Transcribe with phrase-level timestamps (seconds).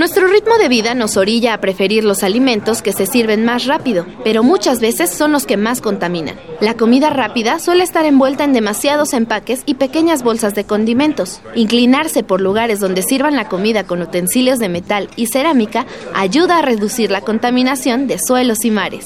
[0.00, 4.06] Nuestro ritmo de vida nos orilla a preferir los alimentos que se sirven más rápido,
[4.24, 6.40] pero muchas veces son los que más contaminan.
[6.62, 11.42] La comida rápida suele estar envuelta en demasiados empaques y pequeñas bolsas de condimentos.
[11.54, 16.62] Inclinarse por lugares donde sirvan la comida con utensilios de metal y cerámica ayuda a
[16.62, 19.04] reducir la contaminación de suelos y mares.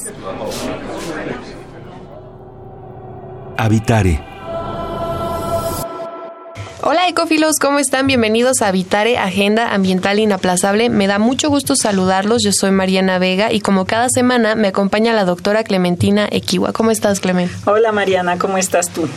[3.57, 4.34] Habitare
[6.87, 8.07] Hola ecofilos, ¿cómo están?
[8.07, 10.91] Bienvenidos a Habitare, Agenda Ambiental Inaplazable.
[10.91, 12.43] Me da mucho gusto saludarlos.
[12.45, 16.75] Yo soy Mariana Vega y como cada semana me acompaña la doctora Clementina Equiwa.
[16.75, 17.51] ¿Cómo estás, Clement?
[17.65, 19.09] Hola Mariana, ¿cómo estás tú?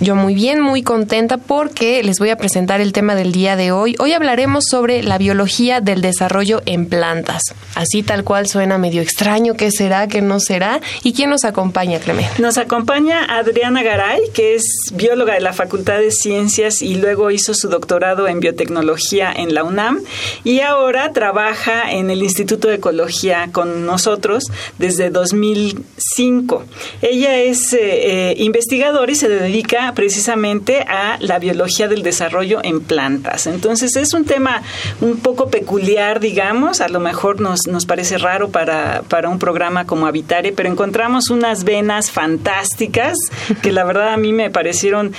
[0.00, 3.72] Yo muy bien, muy contenta porque les voy a presentar el tema del día de
[3.72, 3.94] hoy.
[3.98, 7.42] Hoy hablaremos sobre la biología del desarrollo en plantas.
[7.74, 10.80] Así tal cual suena medio extraño, ¿qué será, qué no será?
[11.02, 12.38] ¿Y quién nos acompaña, Clement?
[12.38, 14.64] Nos acompaña Adriana Garay, que es
[14.94, 19.64] bióloga de la Facultad de Ciencias y luego hizo su doctorado en biotecnología en la
[19.64, 20.00] UNAM
[20.44, 24.44] y ahora trabaja en el Instituto de Ecología con nosotros
[24.78, 26.64] desde 2005.
[27.02, 32.80] Ella es eh, eh, investigadora y se dedica precisamente a la biología del desarrollo en
[32.80, 33.46] plantas.
[33.46, 34.62] Entonces es un tema
[35.00, 39.86] un poco peculiar, digamos, a lo mejor nos, nos parece raro para, para un programa
[39.86, 43.18] como Habitare, pero encontramos unas venas fantásticas
[43.60, 45.12] que la verdad a mí me parecieron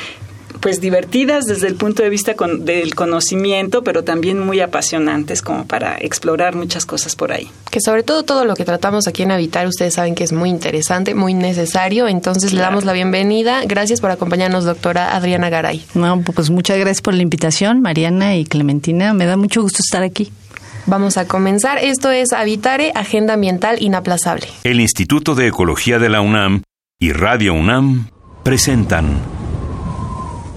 [0.64, 5.98] pues divertidas desde el punto de vista del conocimiento, pero también muy apasionantes como para
[5.98, 7.52] explorar muchas cosas por ahí.
[7.70, 10.50] Que sobre todo todo lo que tratamos aquí en Habitar, ustedes saben que es muy
[10.50, 13.64] interesante, muy necesario, entonces le damos la bienvenida.
[13.66, 15.84] Gracias por acompañarnos, doctora Adriana Garay.
[15.96, 19.14] No, pues muchas gracias por la invitación, Mariana y Clementina.
[19.14, 20.32] Me da mucho gusto estar aquí.
[20.86, 21.78] Vamos a comenzar.
[21.78, 24.48] Esto es Habitare, Agenda Ambiental Inaplazable.
[24.64, 26.62] El Instituto de Ecología de la UNAM
[27.00, 28.08] y Radio UNAM
[28.44, 29.43] presentan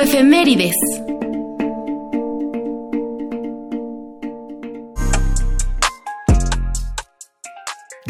[0.00, 1.09] Ecoefemérides.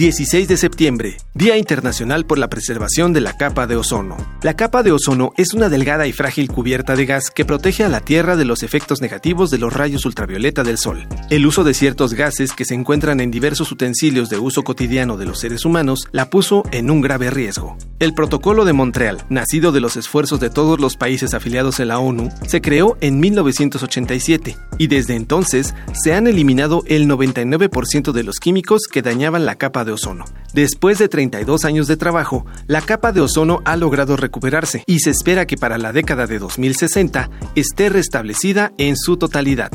[0.00, 4.16] 16 de septiembre, Día Internacional por la Preservación de la Capa de Ozono.
[4.40, 7.90] La capa de ozono es una delgada y frágil cubierta de gas que protege a
[7.90, 11.06] la Tierra de los efectos negativos de los rayos ultravioleta del Sol.
[11.28, 15.26] El uso de ciertos gases que se encuentran en diversos utensilios de uso cotidiano de
[15.26, 17.76] los seres humanos la puso en un grave riesgo.
[17.98, 21.98] El Protocolo de Montreal, nacido de los esfuerzos de todos los países afiliados a la
[21.98, 28.36] ONU, se creó en 1987 y desde entonces se han eliminado el 99% de los
[28.36, 30.24] químicos que dañaban la capa de ozono.
[30.52, 35.10] Después de 32 años de trabajo, la capa de ozono ha logrado recuperarse y se
[35.10, 39.70] espera que para la década de 2060 esté restablecida en su totalidad.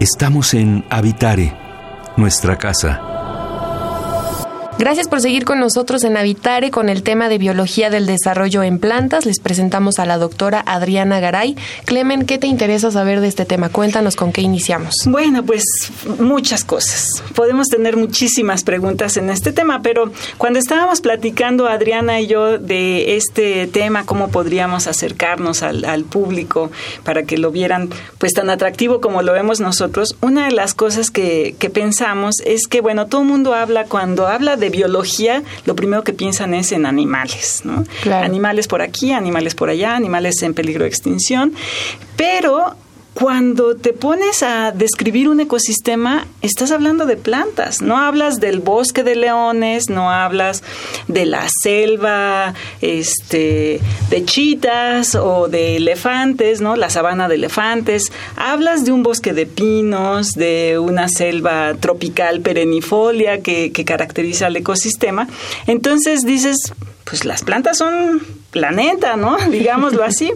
[0.00, 1.56] Estamos en Habitare,
[2.16, 3.11] nuestra casa.
[4.82, 8.80] Gracias por seguir con nosotros en Habitare con el tema de biología del desarrollo en
[8.80, 9.26] plantas.
[9.26, 11.54] Les presentamos a la doctora Adriana Garay.
[11.84, 13.68] Clemen, ¿qué te interesa saber de este tema?
[13.68, 14.92] Cuéntanos con qué iniciamos.
[15.06, 15.62] Bueno, pues
[16.18, 17.22] muchas cosas.
[17.36, 23.14] Podemos tener muchísimas preguntas en este tema, pero cuando estábamos platicando Adriana y yo de
[23.14, 26.72] este tema, cómo podríamos acercarnos al, público
[27.04, 27.88] para que lo vieran
[28.18, 32.66] pues tan atractivo como lo vemos nosotros, una de las cosas que, que pensamos es
[32.66, 36.72] que, bueno, todo el mundo habla, cuando habla de biología, lo primero que piensan es
[36.72, 37.84] en animales, ¿no?
[38.10, 41.54] Animales por aquí, animales por allá, animales en peligro de extinción,
[42.16, 42.74] pero
[43.14, 49.02] cuando te pones a describir un ecosistema, estás hablando de plantas, no hablas del bosque
[49.02, 50.62] de leones, no hablas
[51.08, 56.76] de la selva este, de chitas o de elefantes, ¿no?
[56.76, 63.42] la sabana de elefantes, hablas de un bosque de pinos, de una selva tropical perennifolia
[63.42, 65.28] que, que caracteriza al ecosistema.
[65.66, 66.72] Entonces dices,
[67.04, 69.36] pues las plantas son planeta, ¿no?
[69.50, 70.32] Digámoslo así.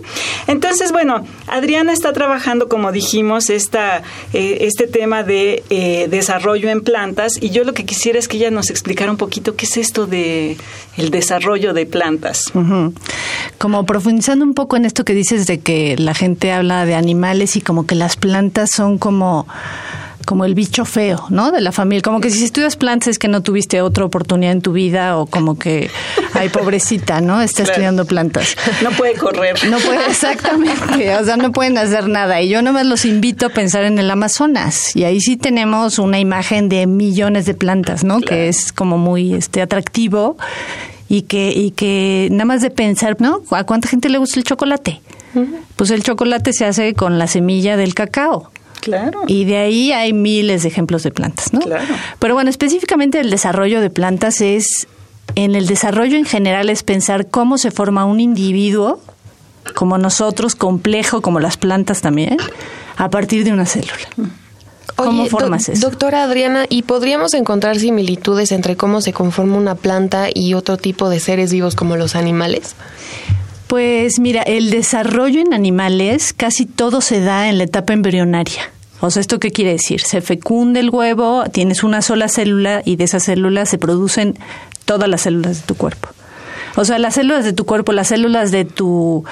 [0.48, 4.02] Entonces, bueno, Adriana está trabajando, como dijimos, esta,
[4.32, 8.38] eh, este tema de eh, desarrollo en plantas y yo lo que quisiera es que
[8.38, 10.56] ella nos explicara un poquito qué es esto de
[10.96, 12.44] el desarrollo de plantas.
[13.58, 17.56] Como profundizando un poco en esto que dices de que la gente habla de animales
[17.56, 19.46] y como que las plantas son como
[20.26, 21.52] como el bicho feo, ¿no?
[21.52, 22.02] De la familia.
[22.02, 25.24] Como que si estudias plantas es que no tuviste otra oportunidad en tu vida o
[25.24, 25.88] como que,
[26.34, 27.40] ay, pobrecita, ¿no?
[27.40, 28.56] Está estudiando plantas.
[28.82, 29.56] No puede correr.
[29.70, 31.16] No puede, exactamente.
[31.16, 32.42] O sea, no pueden hacer nada.
[32.42, 34.94] Y yo nomás los invito a pensar en el Amazonas.
[34.94, 38.20] Y ahí sí tenemos una imagen de millones de plantas, ¿no?
[38.20, 40.36] Que es como muy este atractivo
[41.08, 43.42] y que, y que nada más de pensar, ¿no?
[43.50, 45.00] ¿A cuánta gente le gusta el chocolate?
[45.76, 48.50] Pues el chocolate se hace con la semilla del cacao.
[48.80, 49.22] Claro.
[49.26, 51.60] Y de ahí hay miles de ejemplos de plantas, ¿no?
[51.60, 51.94] Claro.
[52.18, 54.86] Pero bueno, específicamente el desarrollo de plantas es,
[55.34, 59.00] en el desarrollo en general es pensar cómo se forma un individuo,
[59.74, 62.36] como nosotros, complejo, como las plantas también,
[62.96, 63.92] a partir de una célula.
[64.94, 65.90] ¿Cómo Oye, formas do- eso?
[65.90, 71.08] Doctora Adriana, ¿y podríamos encontrar similitudes entre cómo se conforma una planta y otro tipo
[71.10, 72.76] de seres vivos como los animales?
[73.66, 78.70] Pues mira, el desarrollo en animales casi todo se da en la etapa embrionaria.
[79.00, 80.00] O sea, ¿esto qué quiere decir?
[80.00, 84.38] Se fecunda el huevo, tienes una sola célula y de esa célula se producen
[84.84, 86.08] todas las células de tu cuerpo.
[86.76, 89.24] O sea, las células de tu cuerpo, las células de tu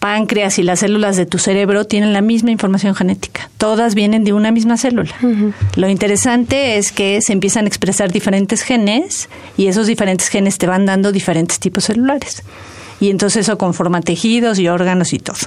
[0.00, 3.50] páncreas y las células de tu cerebro tienen la misma información genética.
[3.58, 5.14] Todas vienen de una misma célula.
[5.76, 10.66] Lo interesante es que se empiezan a expresar diferentes genes y esos diferentes genes te
[10.66, 12.42] van dando diferentes tipos celulares.
[13.00, 15.38] Y entonces eso conforma tejidos y órganos y todo.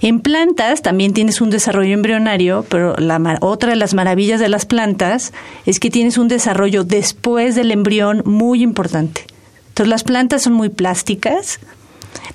[0.00, 4.64] En plantas también tienes un desarrollo embrionario, pero la, otra de las maravillas de las
[4.64, 5.32] plantas
[5.66, 9.26] es que tienes un desarrollo después del embrión muy importante.
[9.68, 11.60] Entonces las plantas son muy plásticas.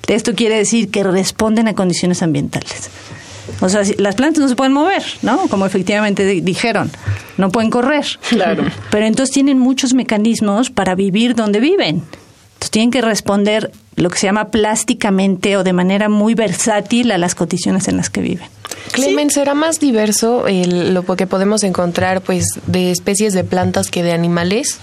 [0.06, 2.88] Esto quiere decir que responden a condiciones ambientales.
[3.60, 5.48] O sea, las plantas no se pueden mover, ¿no?
[5.48, 6.90] Como efectivamente di- dijeron,
[7.36, 8.04] no pueden correr.
[8.28, 8.64] Claro.
[8.90, 12.02] Pero entonces tienen muchos mecanismos para vivir donde viven.
[12.54, 17.18] Entonces tienen que responder lo que se llama plásticamente o de manera muy versátil a
[17.18, 18.46] las condiciones en las que viven.
[18.92, 24.02] Clemen, ¿será más diverso el- lo que podemos encontrar pues de especies de plantas que
[24.02, 24.78] de animales?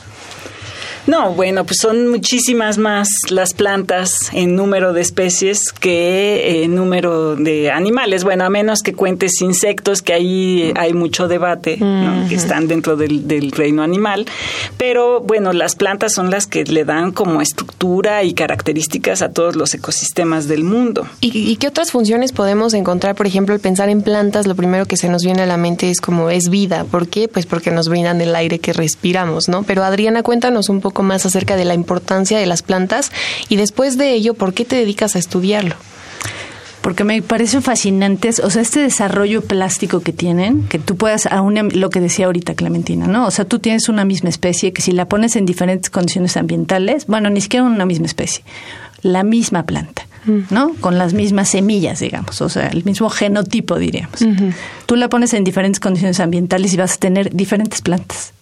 [1.05, 7.35] No, bueno, pues son muchísimas más las plantas en número de especies que en número
[7.35, 8.23] de animales.
[8.23, 12.27] Bueno, a menos que cuentes insectos, que ahí hay mucho debate, ¿no?
[12.29, 14.25] que están dentro del, del reino animal.
[14.77, 19.57] Pero bueno, las plantas son las que le dan como estructura y características a todos
[19.57, 21.05] los ecosistemas del mundo.
[21.19, 23.15] ¿Y, y qué otras funciones podemos encontrar?
[23.15, 25.89] Por ejemplo, al pensar en plantas, lo primero que se nos viene a la mente
[25.89, 26.85] es como es vida.
[26.85, 27.27] ¿Por qué?
[27.27, 29.63] Pues porque nos brindan el aire que respiramos, ¿no?
[29.63, 33.11] Pero Adriana, cuéntanos un poco más acerca de la importancia de las plantas
[33.49, 35.75] y después de ello, ¿por qué te dedicas a estudiarlo?
[36.83, 41.41] Porque me parece fascinante, o sea, este desarrollo plástico que tienen, que tú puedas, a
[41.41, 43.25] una, lo que decía ahorita Clementina, ¿no?
[43.25, 47.07] O sea, tú tienes una misma especie que si la pones en diferentes condiciones ambientales,
[47.07, 48.43] bueno, ni siquiera una misma especie,
[49.01, 50.05] la misma planta,
[50.49, 50.73] ¿no?
[50.81, 54.19] Con las mismas semillas, digamos, o sea, el mismo genotipo, diríamos.
[54.85, 58.33] Tú la pones en diferentes condiciones ambientales y vas a tener diferentes plantas.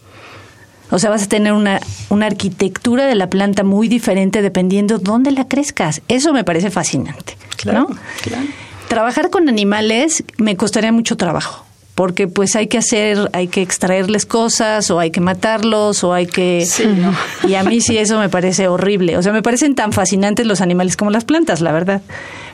[0.92, 1.80] O sea, vas a tener una,
[2.10, 6.02] una arquitectura de la planta muy diferente dependiendo dónde la crezcas.
[6.08, 7.38] Eso me parece fascinante.
[7.58, 7.98] Claro, ¿no?
[8.22, 8.46] claro.
[8.88, 11.66] Trabajar con animales me costaría mucho trabajo.
[11.96, 16.26] Porque pues hay que hacer, hay que extraerles cosas, o hay que matarlos, o hay
[16.26, 16.66] que...
[16.66, 17.14] Sí, ¿no?
[17.48, 19.18] Y a mí sí eso me parece horrible.
[19.18, 22.02] O sea, me parecen tan fascinantes los animales como las plantas, la verdad.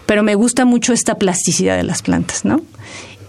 [0.05, 2.61] Pero me gusta mucho esta plasticidad de las plantas, ¿no?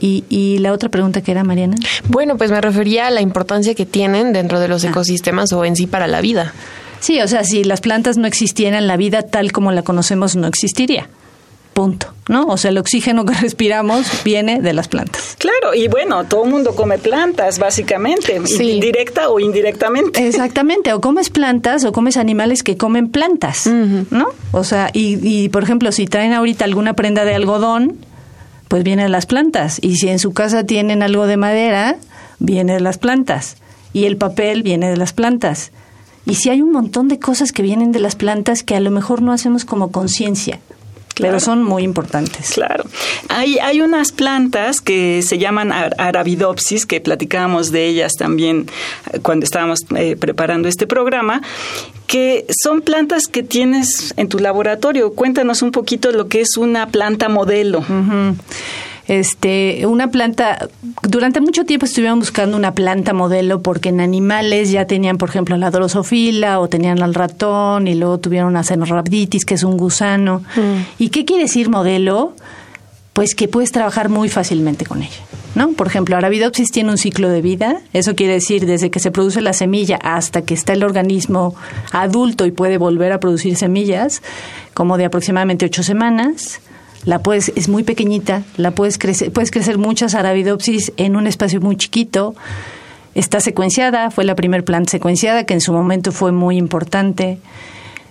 [0.00, 1.76] Y, y la otra pregunta que era, Mariana.
[2.08, 5.74] Bueno, pues me refería a la importancia que tienen dentro de los ecosistemas o en
[5.76, 6.52] sí para la vida.
[7.00, 10.46] Sí, o sea, si las plantas no existieran, la vida tal como la conocemos no
[10.46, 11.08] existiría.
[11.72, 12.46] Punto, ¿no?
[12.46, 15.36] O sea, el oxígeno que respiramos viene de las plantas.
[15.38, 18.80] Claro, y bueno, todo el mundo come plantas, básicamente, Sí.
[18.80, 20.26] directa o indirectamente.
[20.26, 24.26] Exactamente, o comes plantas o comes animales que comen plantas, ¿no?
[24.50, 27.96] O sea, y, y por ejemplo, si traen ahorita alguna prenda de algodón,
[28.68, 29.78] pues viene de las plantas.
[29.82, 31.96] Y si en su casa tienen algo de madera,
[32.38, 33.56] viene de las plantas.
[33.92, 35.72] Y el papel viene de las plantas.
[36.26, 38.90] Y si hay un montón de cosas que vienen de las plantas que a lo
[38.90, 40.60] mejor no hacemos como conciencia,
[41.18, 41.32] Claro.
[41.32, 42.50] pero son muy importantes.
[42.52, 42.84] Claro.
[43.28, 48.66] Hay, hay unas plantas que se llaman ar- Arabidopsis, que platicábamos de ellas también
[49.12, 51.42] eh, cuando estábamos eh, preparando este programa,
[52.06, 55.12] que son plantas que tienes en tu laboratorio.
[55.12, 57.80] Cuéntanos un poquito lo que es una planta modelo.
[57.80, 58.36] Ujú.
[59.08, 60.68] Este, una planta,
[61.02, 65.56] durante mucho tiempo estuvieron buscando una planta modelo porque en animales ya tenían, por ejemplo,
[65.56, 70.42] la drosofila o tenían al ratón y luego tuvieron una cenorhabditis, que es un gusano.
[70.56, 71.02] Mm.
[71.02, 72.34] ¿Y qué quiere decir modelo?
[73.14, 75.22] Pues que puedes trabajar muy fácilmente con ella.
[75.54, 75.72] ¿No?
[75.72, 79.40] Por ejemplo, Arabidopsis tiene un ciclo de vida, eso quiere decir desde que se produce
[79.40, 81.54] la semilla hasta que está el organismo
[81.90, 84.22] adulto y puede volver a producir semillas,
[84.74, 86.60] como de aproximadamente ocho semanas
[87.04, 91.60] la puedes, es muy pequeñita, la puedes crecer, puedes crecer muchas Arabidopsis en un espacio
[91.60, 92.34] muy chiquito.
[93.14, 97.38] Está secuenciada, fue la primer planta secuenciada que en su momento fue muy importante.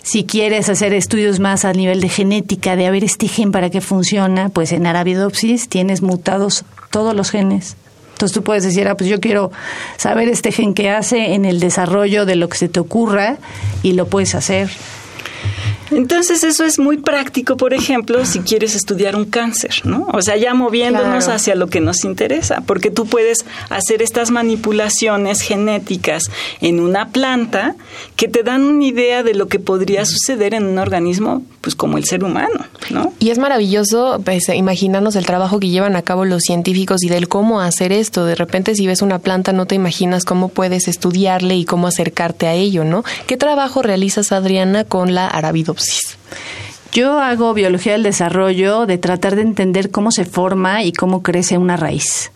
[0.04, 3.70] Si quieres hacer estudios más a nivel de genética, de a ver este gen para
[3.70, 7.76] qué funciona, pues en Arabidopsis tienes mutados todos los genes.
[8.14, 9.52] Entonces tú puedes decir, ah, pues yo quiero
[9.98, 13.38] saber este gen que hace en el desarrollo de lo que se te ocurra
[13.84, 14.70] y lo puedes hacer.
[15.92, 20.08] Entonces eso es muy práctico, por ejemplo, si quieres estudiar un cáncer, ¿no?
[20.14, 25.42] O sea, ya moviéndonos hacia lo que nos interesa, porque tú puedes hacer estas manipulaciones
[25.42, 26.24] genéticas
[26.62, 27.76] en una planta
[28.16, 31.98] que te dan una idea de lo que podría suceder en un organismo, pues como
[31.98, 33.14] el ser humano, ¿no?
[33.20, 37.28] Y es maravilloso pues, imaginarnos el trabajo que llevan a cabo los científicos y del
[37.28, 38.26] cómo hacer esto.
[38.26, 42.48] De repente, si ves una planta, no te imaginas cómo puedes estudiarle y cómo acercarte
[42.48, 43.04] a ello, ¿no?
[43.26, 45.74] ¿Qué trabajo realizas, Adriana, con la Arabido
[46.92, 51.58] yo hago biología del desarrollo de tratar de entender cómo se forma y cómo crece
[51.58, 52.32] una raíz.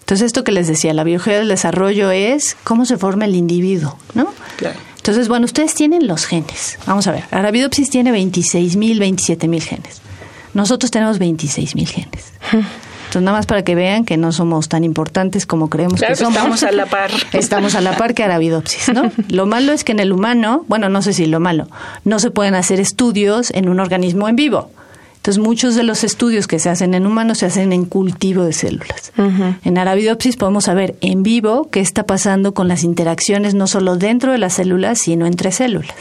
[0.00, 3.98] Entonces, esto que les decía, la biología del desarrollo es cómo se forma el individuo,
[4.14, 4.28] ¿no?
[4.96, 6.78] Entonces, bueno, ustedes tienen los genes.
[6.86, 10.00] Vamos a ver, Arabidopsis tiene 26.000, 27.000 genes.
[10.54, 12.32] Nosotros tenemos 26.000 genes.
[13.14, 16.34] Entonces, nada más para que vean que no somos tan importantes como creemos que somos.
[16.34, 17.12] Estamos a la par.
[17.32, 19.12] Estamos a la par que Arabidopsis, ¿no?
[19.28, 21.68] Lo malo es que en el humano, bueno, no sé si lo malo,
[22.04, 24.72] no se pueden hacer estudios en un organismo en vivo.
[25.14, 28.52] Entonces, muchos de los estudios que se hacen en humanos se hacen en cultivo de
[28.52, 29.12] células.
[29.64, 34.32] En Arabidopsis podemos saber en vivo qué está pasando con las interacciones no solo dentro
[34.32, 35.94] de las células, sino entre células.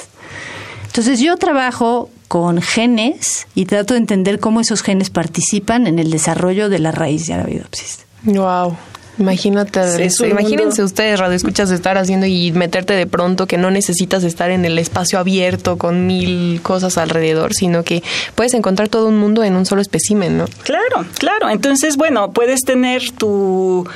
[0.87, 6.09] Entonces, yo trabajo con genes y trato de entender cómo esos genes participan en el
[6.09, 8.07] desarrollo de la raíz de Arabidopsis.
[8.23, 8.75] Wow.
[9.19, 14.49] Imagínate, imagínense ustedes, radio escuchas, estar haciendo y meterte de pronto que no necesitas estar
[14.49, 18.01] en el espacio abierto con mil cosas alrededor, sino que
[18.33, 20.45] puedes encontrar todo un mundo en un solo espécimen, ¿no?
[20.63, 21.51] Claro, claro.
[21.51, 23.87] Entonces, bueno, puedes tener tu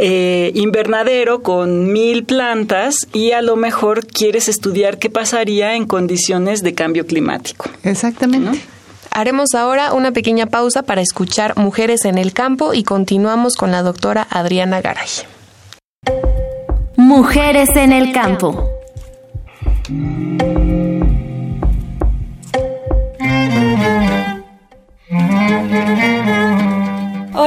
[0.00, 6.62] eh, invernadero con mil plantas y a lo mejor quieres estudiar qué pasaría en condiciones
[6.62, 7.68] de cambio climático.
[7.82, 8.60] Exactamente.
[9.10, 13.82] Haremos ahora una pequeña pausa para escuchar Mujeres en el Campo y continuamos con la
[13.82, 15.08] doctora Adriana Garay.
[16.96, 18.70] Mujeres en el Campo.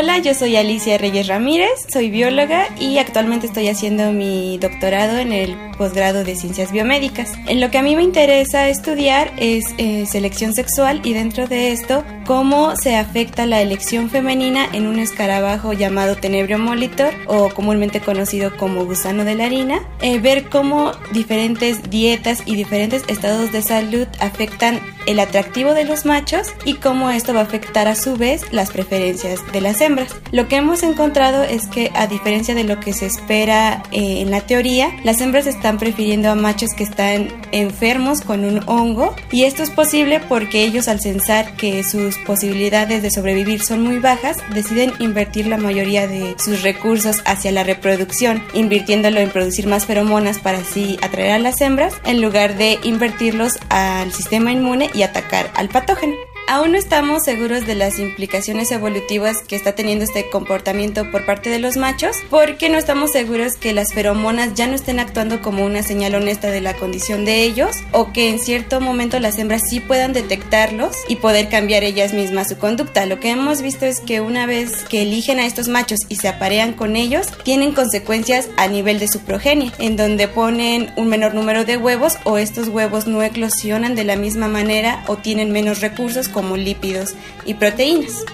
[0.04, 5.32] Hola, yo soy Alicia Reyes Ramírez, soy bióloga y actualmente estoy haciendo mi doctorado en
[5.32, 7.34] el posgrado de ciencias biomédicas.
[7.48, 11.72] En lo que a mí me interesa estudiar es eh, selección sexual y dentro de
[11.72, 18.00] esto cómo se afecta la elección femenina en un escarabajo llamado Tenebrio molitor o comúnmente
[18.00, 23.62] conocido como gusano de la harina, eh, ver cómo diferentes dietas y diferentes estados de
[23.62, 28.18] salud afectan el atractivo de los machos y cómo esto va a afectar a su
[28.18, 29.91] vez las preferencias de las hembras.
[30.32, 34.32] Lo que hemos encontrado es que a diferencia de lo que se espera eh, en
[34.32, 39.44] la teoría, las hembras están prefiriendo a machos que están enfermos con un hongo y
[39.44, 44.38] esto es posible porque ellos al censar que sus posibilidades de sobrevivir son muy bajas,
[44.54, 50.40] deciden invertir la mayoría de sus recursos hacia la reproducción, invirtiéndolo en producir más feromonas
[50.40, 55.52] para así atraer a las hembras en lugar de invertirlos al sistema inmune y atacar
[55.56, 56.31] al patógeno.
[56.52, 61.50] Aún no estamos seguros de las implicaciones evolutivas que está teniendo este comportamiento por parte
[61.50, 65.64] de los machos, porque no estamos seguros que las feromonas ya no estén actuando como
[65.64, 69.62] una señal honesta de la condición de ellos, o que en cierto momento las hembras
[69.70, 73.06] sí puedan detectarlos y poder cambiar ellas mismas su conducta.
[73.06, 76.28] Lo que hemos visto es que una vez que eligen a estos machos y se
[76.28, 81.34] aparean con ellos, tienen consecuencias a nivel de su progenie, en donde ponen un menor
[81.34, 85.80] número de huevos o estos huevos no eclosionan de la misma manera o tienen menos
[85.80, 87.14] recursos como lípidos
[87.46, 88.26] y proteínas.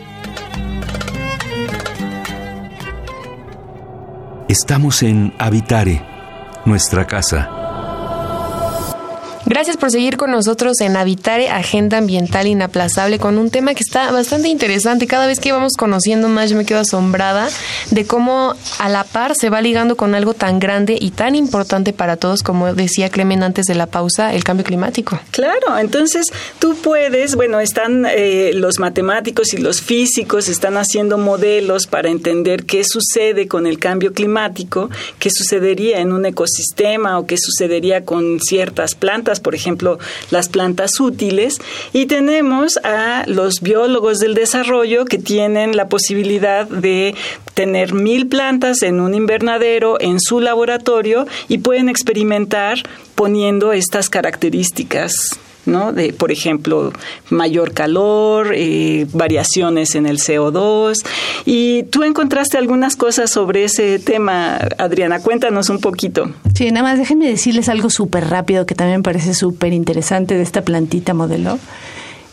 [4.48, 6.02] Estamos en Habitare,
[6.64, 7.57] nuestra casa.
[9.50, 14.12] Gracias por seguir con nosotros en Habitare, Agenda Ambiental Inaplazable, con un tema que está
[14.12, 15.08] bastante interesante.
[15.08, 17.48] Cada vez que vamos conociendo más, yo me quedo asombrada
[17.92, 21.94] de cómo a la par se va ligando con algo tan grande y tan importante
[21.94, 25.18] para todos, como decía Clemen antes de la pausa, el cambio climático.
[25.32, 31.88] Claro, entonces tú puedes, bueno, están eh, los matemáticos y los físicos, están haciendo modelos
[31.88, 34.90] para entender qué sucede con el cambio climático,
[35.20, 40.00] qué sucedería en un ecosistema o qué sucedería con ciertas plantas, por ejemplo,
[40.32, 41.60] las plantas útiles,
[41.94, 47.16] y tenemos a los biólogos del desarrollo que tienen la posibilidad de
[47.54, 52.84] tener mil plantas en un invernadero en su laboratorio y pueden experimentar
[53.16, 55.94] poniendo estas características ¿no?
[55.94, 56.92] De, por ejemplo,
[57.30, 61.06] mayor calor, eh, variaciones en el CO2.
[61.46, 65.20] Y tú encontraste algunas cosas sobre ese tema, Adriana.
[65.20, 66.32] Cuéntanos un poquito.
[66.56, 70.64] Sí, nada más déjenme decirles algo súper rápido que también parece súper interesante de esta
[70.64, 71.60] plantita modelo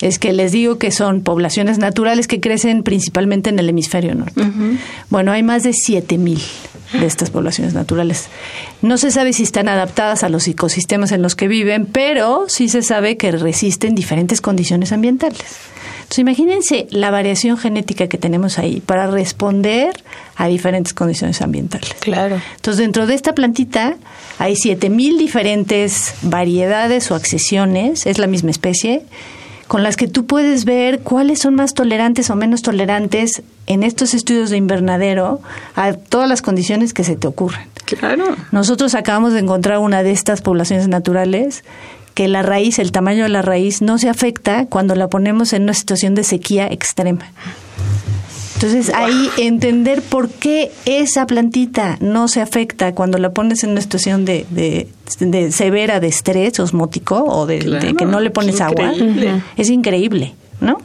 [0.00, 4.42] es que les digo que son poblaciones naturales que crecen principalmente en el hemisferio norte.
[5.10, 6.40] Bueno, hay más de 7000
[6.92, 8.26] de estas poblaciones naturales.
[8.82, 12.68] No se sabe si están adaptadas a los ecosistemas en los que viven, pero sí
[12.68, 15.42] se sabe que resisten diferentes condiciones ambientales.
[16.02, 19.94] Entonces, imagínense la variación genética que tenemos ahí para responder
[20.36, 21.94] a diferentes condiciones ambientales.
[22.00, 22.40] Claro.
[22.56, 23.96] Entonces, dentro de esta plantita
[24.38, 29.02] hay 7000 diferentes variedades o accesiones, es la misma especie
[29.68, 34.14] con las que tú puedes ver cuáles son más tolerantes o menos tolerantes en estos
[34.14, 35.40] estudios de invernadero
[35.75, 37.68] a todas las condiciones que se te ocurren.
[37.85, 38.37] Claro.
[38.52, 41.64] Nosotros acabamos de encontrar una de estas poblaciones naturales
[42.14, 45.64] que la raíz, el tamaño de la raíz no se afecta cuando la ponemos en
[45.64, 47.33] una situación de sequía extrema.
[48.54, 53.80] Entonces ahí entender por qué esa plantita no se afecta cuando la pones en una
[53.80, 58.92] situación de, de, severa de estrés osmótico o de, que no le pones agua
[59.56, 60.78] es increíble, ¿no?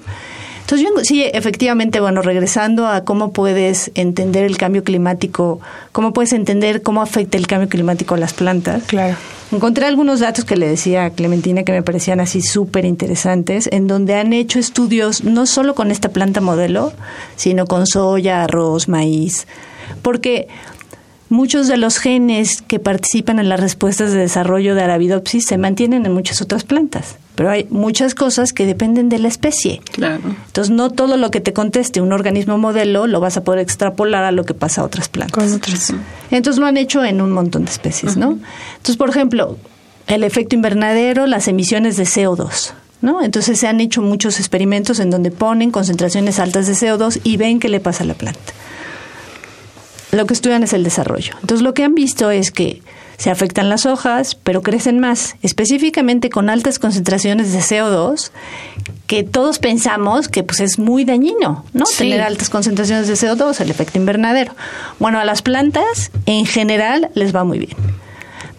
[0.70, 5.60] Entonces, yo, sí, efectivamente, bueno, regresando a cómo puedes entender el cambio climático,
[5.92, 8.84] cómo puedes entender cómo afecta el cambio climático a las plantas.
[8.84, 9.16] Claro.
[9.52, 13.88] Encontré algunos datos que le decía a Clementina que me parecían así súper interesantes, en
[13.88, 16.94] donde han hecho estudios no solo con esta planta modelo,
[17.36, 19.48] sino con soya, arroz, maíz,
[20.04, 20.50] porque
[21.30, 26.06] muchos de los genes que participan en las respuestas de desarrollo de Arabidopsis se mantienen
[26.06, 29.80] en muchas otras plantas pero hay muchas cosas que dependen de la especie.
[29.94, 30.20] Claro.
[30.48, 34.26] Entonces, no todo lo que te conteste un organismo modelo lo vas a poder extrapolar
[34.26, 35.42] a lo que pasa a otras plantas.
[36.32, 38.40] Entonces, lo han hecho en un montón de especies, ¿no?
[38.72, 39.56] Entonces, por ejemplo,
[40.08, 42.74] el efecto invernadero, las emisiones de CO2.
[43.02, 43.24] ¿No?
[43.24, 47.62] Entonces se han hecho muchos experimentos en donde ponen concentraciones altas de CO2 y ven
[47.62, 48.42] qué le pasa a la planta.
[50.12, 51.36] Lo que estudian es el desarrollo.
[51.40, 52.82] Entonces lo que han visto es que
[53.20, 58.32] se afectan las hojas, pero crecen más, específicamente con altas concentraciones de CO2,
[59.08, 61.84] que todos pensamos que pues es muy dañino, ¿no?
[61.98, 64.56] Tener altas concentraciones de CO2, el efecto invernadero.
[65.00, 67.76] Bueno, a las plantas en general les va muy bien.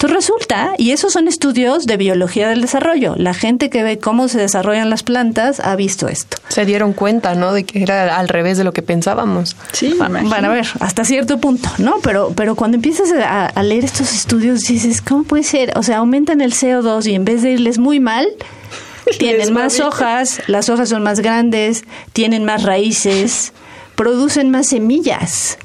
[0.01, 4.29] Entonces resulta, y esos son estudios de biología del desarrollo, la gente que ve cómo
[4.29, 6.39] se desarrollan las plantas ha visto esto.
[6.49, 7.53] Se dieron cuenta, ¿no?
[7.53, 9.59] De que era al revés de lo que pensábamos.
[9.73, 11.99] Sí, van a ver, hasta cierto punto, ¿no?
[12.03, 15.77] Pero, pero cuando empiezas a, leer estos estudios dices, ¿cómo puede ser?
[15.77, 18.27] O sea, aumentan el CO2 y en vez de irles muy mal,
[19.19, 21.85] tienen más hojas, las hojas son más grandes,
[22.15, 23.53] tienen más raíces,
[23.97, 25.59] producen más semillas.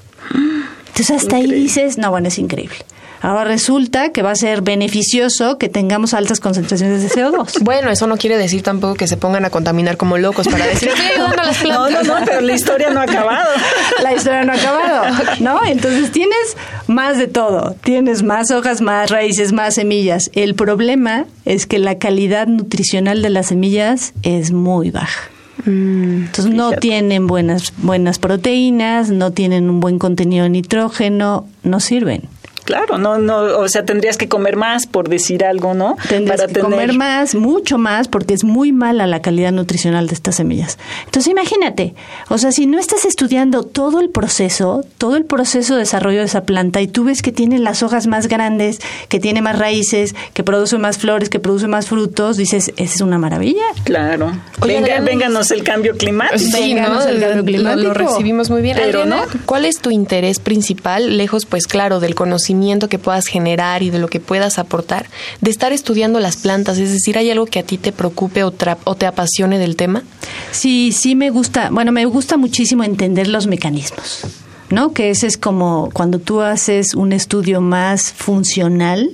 [0.87, 2.75] Entonces hasta ahí dices, no, bueno, es increíble.
[3.21, 7.59] Ahora resulta que va a ser beneficioso que tengamos altas concentraciones de CO2.
[7.65, 10.89] Bueno, eso no quiere decir tampoco que se pongan a contaminar como locos para decir,
[10.89, 12.05] estoy ayudando a las plantas.
[12.07, 13.49] No, no, no, pero la historia no ha acabado.
[14.03, 15.03] La historia no ha acabado,
[15.39, 15.65] ¿no?
[15.65, 17.75] Entonces tienes más de todo.
[17.83, 20.29] Tienes más hojas, más raíces, más semillas.
[20.33, 25.29] El problema es que la calidad nutricional de las semillas es muy baja.
[25.65, 31.79] Mm, Entonces no tienen buenas buenas proteínas, no tienen un buen contenido de nitrógeno, no
[31.79, 32.23] sirven.
[32.65, 35.97] Claro, no, no, o sea, tendrías que comer más, por decir algo, ¿no?
[36.09, 40.35] Tendrías que comer más, mucho más, porque es muy mala la calidad nutricional de estas
[40.35, 40.79] semillas.
[41.05, 41.93] Entonces, imagínate,
[42.27, 46.25] o sea, si no estás estudiando todo el proceso, todo el proceso de desarrollo de
[46.25, 50.15] esa planta, y tú ves que tiene las hojas más grandes, que tiene más raíces,
[50.33, 53.63] que produce más flores, que produce más frutos, dices, esa es una maravilla.
[53.83, 54.31] Claro.
[54.65, 56.39] Venga, vénganos el cambio climático.
[56.39, 56.99] Sí, ¿no?
[57.03, 57.89] El cambio climático.
[57.89, 58.75] Lo, recibimos muy bien.
[58.75, 59.21] Pero, ¿no?
[59.45, 62.54] ¿Cuál es tu interés principal, lejos, pues claro, del conocimiento?
[62.89, 65.07] Que puedas generar y de lo que puedas aportar,
[65.41, 66.77] de estar estudiando las plantas?
[66.77, 70.03] Es decir, ¿hay algo que a ti te preocupe o, o te apasione del tema?
[70.51, 71.69] Sí, sí me gusta.
[71.71, 74.25] Bueno, me gusta muchísimo entender los mecanismos.
[74.69, 74.93] ¿no?
[74.93, 79.11] Que ese es como cuando tú haces un estudio más funcional,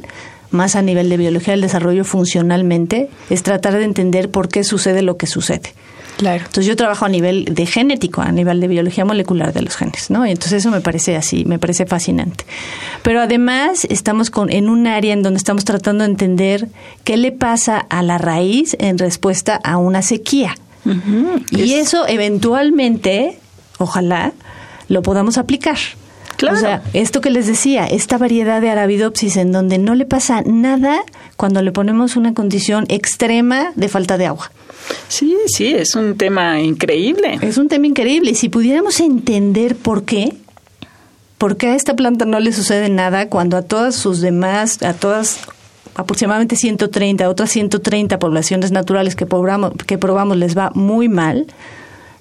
[0.49, 5.01] más a nivel de biología del desarrollo funcionalmente, es tratar de entender por qué sucede
[5.01, 5.73] lo que sucede.
[6.21, 6.43] Claro.
[6.45, 10.11] Entonces yo trabajo a nivel de genético, a nivel de biología molecular de los genes,
[10.11, 10.23] ¿no?
[10.23, 12.45] Y entonces eso me parece así, me parece fascinante.
[13.01, 16.67] Pero además estamos con, en un área en donde estamos tratando de entender
[17.03, 20.53] qué le pasa a la raíz en respuesta a una sequía.
[21.49, 23.39] Y eso eventualmente,
[23.79, 24.33] ojalá,
[24.89, 25.77] lo podamos aplicar.
[26.41, 26.57] Claro.
[26.57, 30.41] O sea, esto que les decía, esta variedad de Arabidopsis en donde no le pasa
[30.41, 31.03] nada
[31.37, 34.51] cuando le ponemos una condición extrema de falta de agua.
[35.07, 37.37] Sí, sí, es un tema increíble.
[37.41, 38.31] Es un tema increíble.
[38.31, 40.33] Y si pudiéramos entender por qué,
[41.37, 44.93] por qué a esta planta no le sucede nada cuando a todas sus demás, a
[44.93, 45.41] todas
[45.93, 51.45] aproximadamente 130, otras 130 poblaciones naturales que, probamos, que probamos les va muy mal,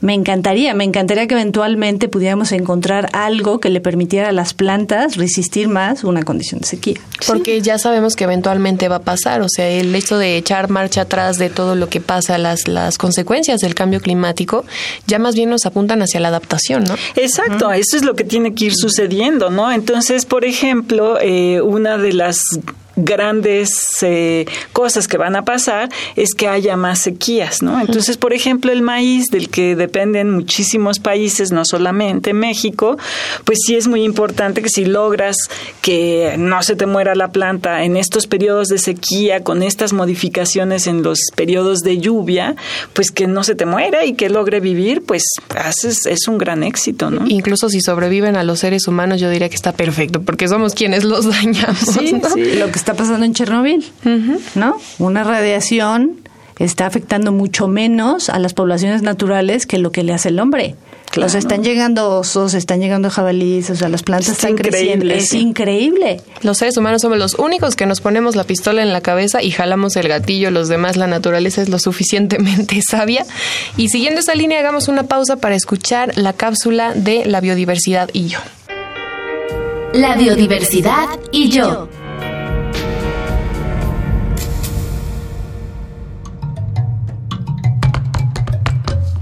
[0.00, 5.16] me encantaría, me encantaría que eventualmente pudiéramos encontrar algo que le permitiera a las plantas
[5.16, 7.00] resistir más una condición de sequía.
[7.26, 11.02] Porque ya sabemos que eventualmente va a pasar, o sea, el hecho de echar marcha
[11.02, 14.64] atrás de todo lo que pasa, las, las consecuencias del cambio climático,
[15.06, 16.94] ya más bien nos apuntan hacia la adaptación, ¿no?
[17.16, 19.70] Exacto, eso es lo que tiene que ir sucediendo, ¿no?
[19.70, 22.40] Entonces, por ejemplo, eh, una de las
[23.04, 23.70] grandes
[24.02, 27.80] eh, cosas que van a pasar es que haya más sequías, ¿no?
[27.80, 32.96] Entonces, por ejemplo, el maíz del que dependen muchísimos países, no solamente México,
[33.44, 35.36] pues sí es muy importante que si logras
[35.82, 40.86] que no se te muera la planta en estos periodos de sequía, con estas modificaciones
[40.86, 42.56] en los periodos de lluvia,
[42.92, 45.24] pues que no se te muera y que logre vivir, pues
[45.56, 47.24] haces, es un gran éxito, ¿no?
[47.28, 51.04] Incluso si sobreviven a los seres humanos, yo diría que está perfecto, porque somos quienes
[51.04, 51.78] los dañamos.
[51.78, 52.30] Sí, ¿no?
[52.30, 53.84] sí, lo que está pasando en Chernobyl,
[54.54, 54.76] ¿no?
[54.98, 56.20] Una radiación
[56.58, 60.76] está afectando mucho menos a las poblaciones naturales que lo que le hace el hombre.
[61.10, 61.26] Claro.
[61.26, 65.12] O sea, están llegando osos, están llegando jabalíes, o sea, las plantas Es están creciendo.
[65.12, 65.40] Es sí.
[65.40, 66.20] increíble.
[66.42, 69.50] Los seres humanos somos los únicos que nos ponemos la pistola en la cabeza y
[69.50, 70.52] jalamos el gatillo.
[70.52, 73.26] Los demás, la naturaleza es lo suficientemente sabia.
[73.76, 78.26] Y siguiendo esa línea, hagamos una pausa para escuchar la cápsula de la biodiversidad y
[78.26, 78.38] yo.
[79.92, 81.88] La biodiversidad y yo.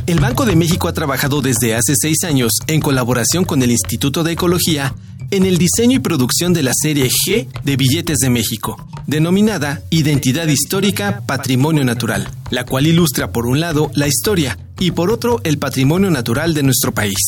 [0.08, 4.24] El Banco de México ha trabajado desde hace seis años en colaboración con el Instituto
[4.24, 4.94] de Ecología
[5.30, 10.46] en el diseño y producción de la serie G de Billetes de México, denominada Identidad
[10.46, 15.58] Histórica Patrimonio Natural, la cual ilustra por un lado la historia y por otro el
[15.58, 17.18] patrimonio natural de nuestro país.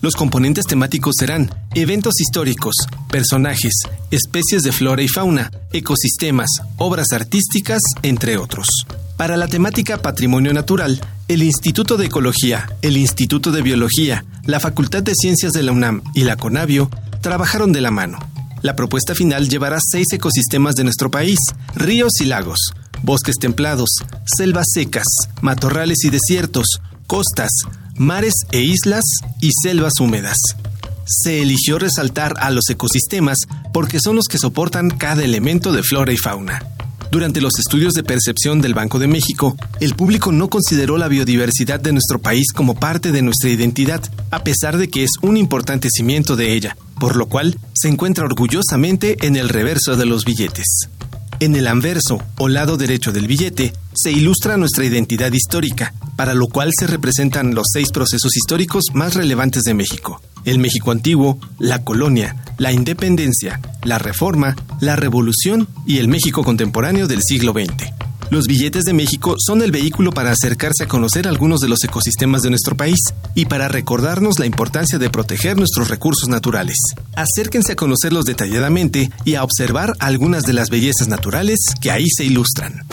[0.00, 2.76] Los componentes temáticos serán eventos históricos,
[3.10, 3.74] personajes,
[4.10, 8.68] especies de flora y fauna, ecosistemas, obras artísticas, entre otros.
[9.18, 10.98] Para la temática Patrimonio Natural,
[11.32, 16.02] el Instituto de Ecología, el Instituto de Biología, la Facultad de Ciencias de la UNAM
[16.14, 16.90] y la CONABIO
[17.22, 18.18] trabajaron de la mano.
[18.60, 21.38] La propuesta final llevará seis ecosistemas de nuestro país,
[21.74, 22.58] ríos y lagos,
[23.02, 23.88] bosques templados,
[24.26, 25.06] selvas secas,
[25.40, 26.66] matorrales y desiertos,
[27.06, 27.50] costas,
[27.96, 29.04] mares e islas
[29.40, 30.36] y selvas húmedas.
[31.06, 33.38] Se eligió resaltar a los ecosistemas
[33.72, 36.62] porque son los que soportan cada elemento de flora y fauna.
[37.12, 41.78] Durante los estudios de percepción del Banco de México, el público no consideró la biodiversidad
[41.78, 45.90] de nuestro país como parte de nuestra identidad, a pesar de que es un importante
[45.90, 50.88] cimiento de ella, por lo cual se encuentra orgullosamente en el reverso de los billetes.
[51.38, 56.46] En el anverso o lado derecho del billete se ilustra nuestra identidad histórica, para lo
[56.46, 60.22] cual se representan los seis procesos históricos más relevantes de México.
[60.46, 67.06] El México antiguo, la colonia, la independencia, la reforma, la revolución y el México contemporáneo
[67.06, 67.92] del siglo XX.
[68.32, 72.40] Los billetes de México son el vehículo para acercarse a conocer algunos de los ecosistemas
[72.40, 72.98] de nuestro país
[73.34, 76.78] y para recordarnos la importancia de proteger nuestros recursos naturales.
[77.14, 82.24] Acérquense a conocerlos detalladamente y a observar algunas de las bellezas naturales que ahí se
[82.24, 82.86] ilustran.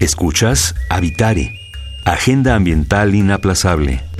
[0.00, 1.63] Escuchas Habitare,
[2.04, 4.13] Agenda Ambiental Inaplazable.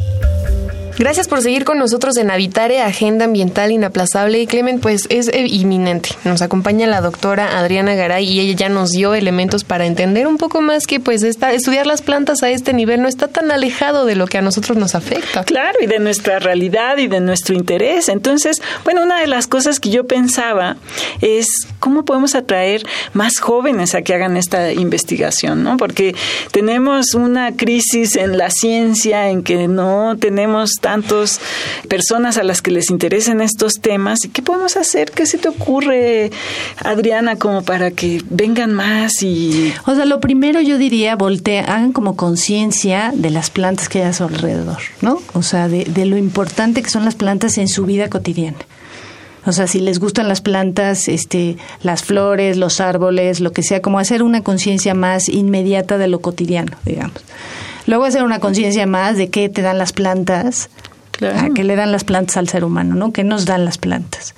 [0.97, 4.41] Gracias por seguir con nosotros en Habitare, Agenda Ambiental Inaplazable.
[4.41, 6.11] Y Clemen, pues es eh, inminente.
[6.25, 10.39] Nos acompaña la doctora Adriana Garay y ella ya nos dio elementos para entender un
[10.39, 14.07] poco más que pues esta, estudiar las plantas a este nivel no está tan alejado
[14.07, 15.43] de lo que a nosotros nos afecta.
[15.43, 18.09] Claro, y de nuestra realidad y de nuestro interés.
[18.09, 20.77] Entonces, bueno, una de las cosas que yo pensaba
[21.21, 21.49] es
[21.81, 25.77] cómo podemos atraer más jóvenes a que hagan esta investigación, ¿no?
[25.77, 26.15] Porque
[26.53, 31.41] tenemos una crisis en la ciencia en que no tenemos tantos
[31.89, 34.23] personas a las que les interesen estos temas.
[34.27, 35.13] ¿Y qué podemos hacer?
[35.13, 36.31] ¿Qué se te ocurre,
[36.85, 39.73] Adriana, como para que vengan más y...
[39.87, 44.11] O sea, lo primero yo diría, voltea, hagan como conciencia de las plantas que hay
[44.11, 45.23] a su alrededor, ¿no?
[45.33, 48.59] O sea, de, de lo importante que son las plantas en su vida cotidiana.
[49.47, 53.81] O sea, si les gustan las plantas, este, las flores, los árboles, lo que sea,
[53.81, 57.25] como hacer una conciencia más inmediata de lo cotidiano, digamos.
[57.87, 60.71] Luego hacer una conciencia más de qué te dan las plantas,
[61.23, 63.13] a qué le dan las plantas al ser humano, ¿no?
[63.13, 64.35] ¿Qué nos dan las plantas?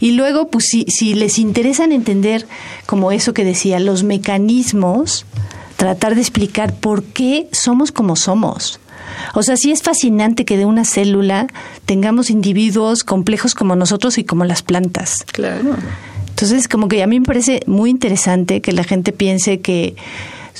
[0.00, 2.46] Y luego, pues si, si les interesan entender,
[2.86, 5.24] como eso que decía, los mecanismos,
[5.76, 8.80] tratar de explicar por qué somos como somos.
[9.34, 11.46] O sea, sí es fascinante que de una célula
[11.84, 15.24] tengamos individuos complejos como nosotros y como las plantas.
[15.32, 15.76] Claro.
[16.28, 19.96] Entonces, como que a mí me parece muy interesante que la gente piense que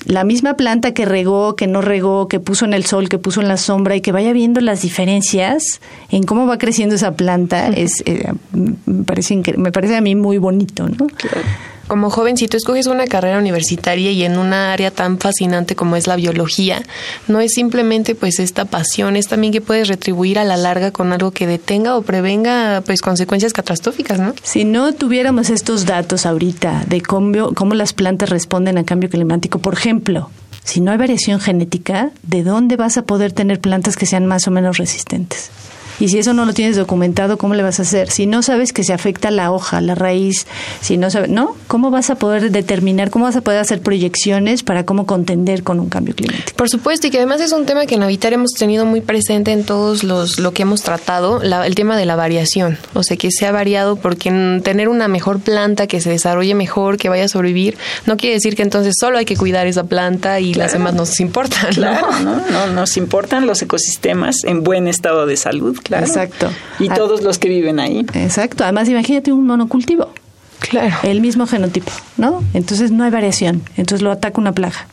[0.04, 3.40] la misma planta que regó, que no regó, que puso en el sol, que puso
[3.40, 5.80] en la sombra y que vaya viendo las diferencias
[6.10, 10.38] en cómo va creciendo esa planta, es, eh, me, parece, me parece a mí muy
[10.38, 11.06] bonito, ¿no?
[11.06, 11.40] Claro
[11.86, 15.96] como joven, si tú escoges una carrera universitaria y en una área tan fascinante como
[15.96, 16.82] es la biología,
[17.28, 21.12] no es simplemente pues esta pasión, es también que puedes retribuir a la larga con
[21.12, 24.34] algo que detenga o prevenga pues consecuencias catastróficas, ¿no?
[24.42, 29.58] Si no tuviéramos estos datos ahorita de cómo, cómo las plantas responden al cambio climático,
[29.58, 30.30] por ejemplo,
[30.64, 34.48] si no hay variación genética, ¿de dónde vas a poder tener plantas que sean más
[34.48, 35.50] o menos resistentes?
[36.00, 38.10] Y si eso no lo tienes documentado, ¿cómo le vas a hacer?
[38.10, 40.46] Si no sabes que se afecta la hoja, la raíz,
[40.80, 41.56] si no sabes, ¿no?
[41.66, 45.80] ¿Cómo vas a poder determinar, cómo vas a poder hacer proyecciones para cómo contender con
[45.80, 46.56] un cambio climático?
[46.56, 49.52] Por supuesto, y que además es un tema que en Habitar hemos tenido muy presente
[49.52, 52.78] en todos los lo que hemos tratado, el tema de la variación.
[52.94, 56.98] O sea, que se ha variado porque tener una mejor planta que se desarrolle mejor,
[56.98, 60.40] que vaya a sobrevivir, no quiere decir que entonces solo hay que cuidar esa planta
[60.40, 61.72] y las demás nos importan.
[61.74, 62.42] Claro, ¿no?
[62.50, 62.66] ¿no?
[62.68, 65.78] Nos importan los ecosistemas en buen estado de salud.
[65.90, 66.50] Exacto.
[66.78, 68.06] Y todos los que viven ahí.
[68.14, 68.64] Exacto.
[68.64, 70.10] Además, imagínate un monocultivo.
[70.58, 70.96] Claro.
[71.02, 72.42] El mismo genotipo, ¿no?
[72.54, 73.62] Entonces no hay variación.
[73.76, 74.88] Entonces lo ataca una plaga.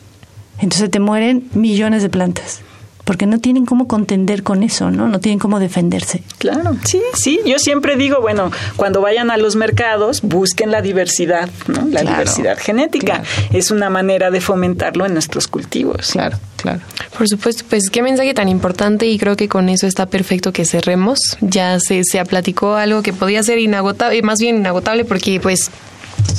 [0.59, 2.61] Entonces te mueren millones de plantas
[3.03, 5.07] porque no tienen cómo contender con eso, ¿no?
[5.07, 6.23] No tienen cómo defenderse.
[6.37, 7.39] Claro, sí, sí.
[7.45, 11.85] Yo siempre digo, bueno, cuando vayan a los mercados, busquen la diversidad, ¿no?
[11.87, 13.23] La diversidad genética.
[13.51, 16.11] Es una manera de fomentarlo en nuestros cultivos.
[16.11, 16.79] Claro, claro.
[17.17, 20.65] Por supuesto, pues qué mensaje tan importante y creo que con eso está perfecto que
[20.65, 21.19] cerremos.
[21.41, 25.69] Ya se, se platicó algo que podía ser inagotable, más bien inagotable porque pues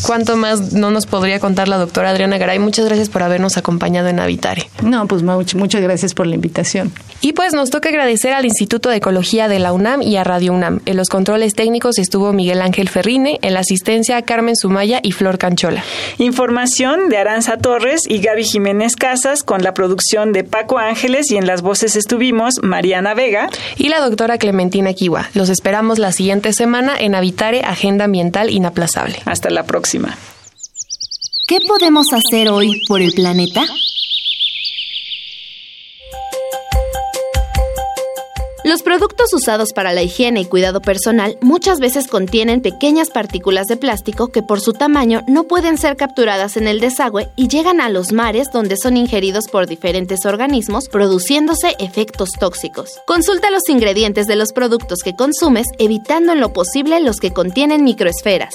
[0.06, 2.58] ¿Cuánto más no nos podría contar la doctora Adriana Garay?
[2.58, 4.68] Muchas gracias por habernos acompañado en Habitare.
[4.82, 6.92] No, pues muchas gracias por la invitación.
[7.20, 10.52] Y pues nos toca agradecer al Instituto de Ecología de la UNAM y a Radio
[10.52, 10.80] UNAM.
[10.84, 15.38] En los controles técnicos estuvo Miguel Ángel Ferrine, en la asistencia Carmen Sumaya y Flor
[15.38, 15.82] Canchola.
[16.18, 21.38] Información de Aranza Torres y Gaby Jiménez Casas con la producción de Paco Ángeles y
[21.38, 25.30] en las voces estuvimos Mariana Vega y la doctora Clementina Kiwa.
[25.32, 29.16] Los esperamos la siguiente semana en Habitare Agenda Ambiental Inaplazable.
[29.24, 30.16] Hasta la próxima.
[31.48, 33.64] ¿Qué podemos hacer hoy por el planeta?
[38.62, 43.76] Los productos usados para la higiene y cuidado personal muchas veces contienen pequeñas partículas de
[43.76, 47.88] plástico que por su tamaño no pueden ser capturadas en el desagüe y llegan a
[47.88, 53.00] los mares donde son ingeridos por diferentes organismos produciéndose efectos tóxicos.
[53.08, 57.82] Consulta los ingredientes de los productos que consumes evitando en lo posible los que contienen
[57.82, 58.54] microesferas.